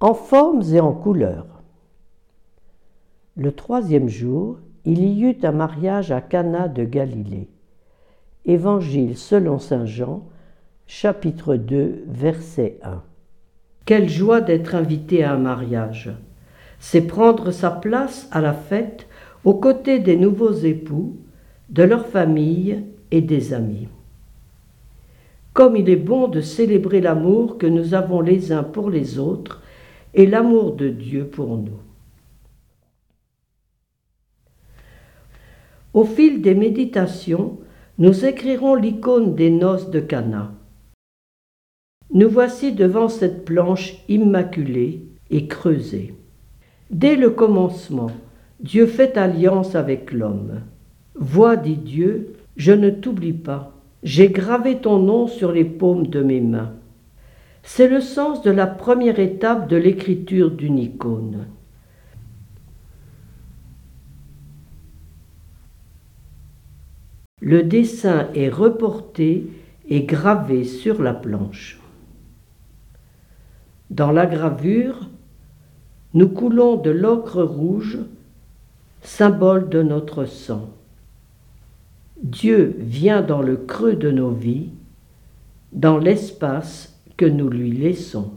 en 0.00 0.14
formes 0.14 0.62
et 0.72 0.80
en 0.80 0.92
couleurs. 0.92 1.62
Le 3.36 3.52
troisième 3.52 4.08
jour, 4.08 4.58
il 4.86 5.04
y 5.04 5.24
eut 5.24 5.38
un 5.42 5.52
mariage 5.52 6.10
à 6.10 6.22
Cana 6.22 6.68
de 6.68 6.84
Galilée. 6.84 7.48
Évangile 8.46 9.16
selon 9.18 9.58
saint 9.58 9.84
Jean, 9.84 10.26
chapitre 10.86 11.56
2, 11.56 12.04
verset 12.08 12.78
1. 12.82 13.02
Quelle 13.84 14.08
joie 14.08 14.40
d'être 14.40 14.74
invité 14.74 15.22
à 15.22 15.34
un 15.34 15.38
mariage. 15.38 16.10
C'est 16.78 17.02
prendre 17.02 17.50
sa 17.50 17.70
place 17.70 18.26
à 18.32 18.40
la 18.40 18.54
fête 18.54 19.06
aux 19.44 19.54
côtés 19.54 19.98
des 19.98 20.16
nouveaux 20.16 20.52
époux, 20.52 21.18
de 21.68 21.82
leur 21.82 22.06
famille 22.06 22.84
et 23.10 23.20
des 23.20 23.52
amis. 23.52 23.88
Comme 25.52 25.76
il 25.76 25.90
est 25.90 25.96
bon 25.96 26.26
de 26.26 26.40
célébrer 26.40 27.02
l'amour 27.02 27.58
que 27.58 27.66
nous 27.66 27.92
avons 27.92 28.22
les 28.22 28.50
uns 28.50 28.62
pour 28.62 28.88
les 28.88 29.18
autres 29.18 29.60
et 30.14 30.26
l'amour 30.26 30.74
de 30.74 30.88
Dieu 30.88 31.26
pour 31.26 31.56
nous. 31.56 31.78
Au 35.92 36.04
fil 36.04 36.40
des 36.40 36.54
méditations, 36.54 37.58
nous 37.98 38.24
écrirons 38.24 38.74
l'icône 38.74 39.34
des 39.34 39.50
noces 39.50 39.90
de 39.90 40.00
Cana. 40.00 40.52
Nous 42.12 42.28
voici 42.28 42.72
devant 42.72 43.08
cette 43.08 43.44
planche 43.44 43.96
immaculée 44.08 45.04
et 45.30 45.46
creusée. 45.46 46.14
Dès 46.90 47.14
le 47.14 47.30
commencement, 47.30 48.10
Dieu 48.58 48.86
fait 48.86 49.16
alliance 49.16 49.74
avec 49.74 50.12
l'homme. 50.12 50.62
Vois, 51.14 51.56
dit 51.56 51.76
Dieu, 51.76 52.34
je 52.56 52.72
ne 52.72 52.90
t'oublie 52.90 53.32
pas. 53.32 53.72
J'ai 54.02 54.28
gravé 54.28 54.78
ton 54.78 54.98
nom 54.98 55.26
sur 55.26 55.52
les 55.52 55.64
paumes 55.64 56.06
de 56.06 56.22
mes 56.22 56.40
mains. 56.40 56.72
C'est 57.62 57.88
le 57.88 58.00
sens 58.00 58.42
de 58.42 58.50
la 58.50 58.66
première 58.66 59.18
étape 59.18 59.68
de 59.68 59.76
l'écriture 59.76 60.50
d'une 60.50 60.78
icône. 60.78 61.46
Le 67.40 67.62
dessin 67.62 68.28
est 68.34 68.50
reporté 68.50 69.46
et 69.88 70.02
gravé 70.02 70.64
sur 70.64 71.02
la 71.02 71.14
planche. 71.14 71.80
Dans 73.90 74.12
la 74.12 74.26
gravure, 74.26 75.08
nous 76.14 76.28
coulons 76.28 76.76
de 76.76 76.90
l'ocre 76.90 77.42
rouge, 77.42 77.98
symbole 79.02 79.68
de 79.68 79.82
notre 79.82 80.26
sang. 80.26 80.70
Dieu 82.22 82.76
vient 82.78 83.22
dans 83.22 83.40
le 83.40 83.56
creux 83.56 83.96
de 83.96 84.10
nos 84.10 84.30
vies, 84.30 84.70
dans 85.72 85.98
l'espace 85.98 86.99
nous 87.26 87.48
lui 87.48 87.72
laissons. 87.72 88.32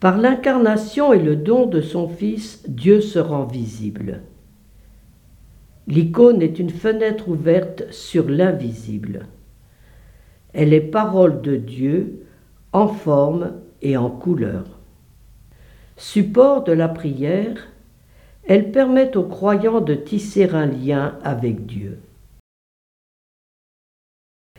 Par 0.00 0.18
l'incarnation 0.18 1.12
et 1.12 1.18
le 1.18 1.36
don 1.36 1.66
de 1.66 1.80
son 1.80 2.08
Fils, 2.08 2.62
Dieu 2.68 3.00
se 3.00 3.18
rend 3.18 3.44
visible. 3.44 4.20
L'icône 5.86 6.42
est 6.42 6.58
une 6.58 6.70
fenêtre 6.70 7.28
ouverte 7.28 7.90
sur 7.92 8.28
l'invisible. 8.28 9.26
Elle 10.52 10.72
est 10.74 10.80
parole 10.80 11.42
de 11.42 11.56
Dieu 11.56 12.26
en 12.72 12.88
forme 12.88 13.52
et 13.82 13.96
en 13.96 14.10
couleur. 14.10 14.64
Support 15.96 16.64
de 16.64 16.72
la 16.72 16.88
prière, 16.88 17.68
elle 18.44 18.70
permet 18.70 19.16
aux 19.16 19.24
croyants 19.24 19.80
de 19.80 19.94
tisser 19.94 20.50
un 20.50 20.66
lien 20.66 21.18
avec 21.22 21.66
Dieu. 21.66 21.98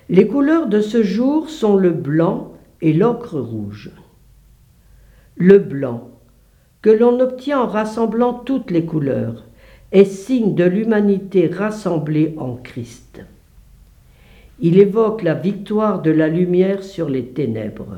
Les 0.09 0.25
couleurs 0.25 0.67
de 0.67 0.79
ce 0.79 1.03
jour 1.03 1.49
sont 1.49 1.75
le 1.75 1.91
blanc 1.91 2.53
et 2.81 2.93
l'ocre 2.93 3.39
rouge. 3.39 3.91
Le 5.35 5.59
blanc, 5.59 6.09
que 6.81 6.89
l'on 6.89 7.19
obtient 7.19 7.59
en 7.59 7.67
rassemblant 7.67 8.33
toutes 8.33 8.71
les 8.71 8.85
couleurs, 8.85 9.43
est 9.91 10.05
signe 10.05 10.55
de 10.55 10.63
l'humanité 10.63 11.47
rassemblée 11.47 12.35
en 12.37 12.55
Christ. 12.55 13.21
Il 14.59 14.79
évoque 14.79 15.23
la 15.23 15.33
victoire 15.33 16.01
de 16.01 16.11
la 16.11 16.29
lumière 16.29 16.83
sur 16.83 17.09
les 17.09 17.25
ténèbres. 17.25 17.97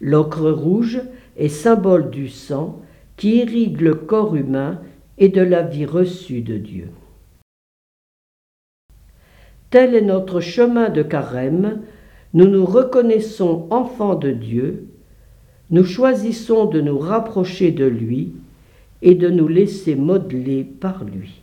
L'ocre 0.00 0.50
rouge 0.50 1.02
est 1.36 1.48
symbole 1.48 2.08
du 2.10 2.28
sang 2.28 2.80
qui 3.18 3.36
irrigue 3.36 3.82
le 3.82 3.94
corps 3.94 4.34
humain 4.36 4.80
et 5.18 5.28
de 5.28 5.42
la 5.42 5.62
vie 5.62 5.86
reçue 5.86 6.40
de 6.40 6.56
Dieu. 6.56 6.88
Tel 9.70 9.94
est 9.94 10.02
notre 10.02 10.40
chemin 10.40 10.88
de 10.88 11.02
carême, 11.02 11.80
nous 12.34 12.46
nous 12.46 12.64
reconnaissons 12.64 13.66
enfants 13.70 14.14
de 14.14 14.30
Dieu, 14.30 14.86
nous 15.70 15.84
choisissons 15.84 16.64
de 16.64 16.80
nous 16.80 16.98
rapprocher 16.98 17.70
de 17.70 17.84
lui 17.84 18.32
et 19.02 19.14
de 19.14 19.28
nous 19.28 19.48
laisser 19.48 19.94
modeler 19.94 20.64
par 20.64 21.04
lui. 21.04 21.42